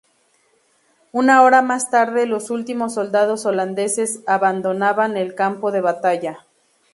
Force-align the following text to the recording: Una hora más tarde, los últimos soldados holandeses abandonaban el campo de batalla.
Una 1.11 1.43
hora 1.43 1.61
más 1.61 1.91
tarde, 1.91 2.25
los 2.25 2.49
últimos 2.49 2.95
soldados 2.95 3.45
holandeses 3.45 4.21
abandonaban 4.25 5.15
el 5.15 5.35
campo 5.35 5.71
de 5.71 5.81
batalla. 5.81 6.47